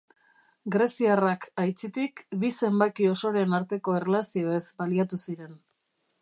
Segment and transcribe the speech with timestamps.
[0.75, 5.55] Greziarrak, aitzitik, bi zenbaki osoren arteko erlazioez baliatu ziren.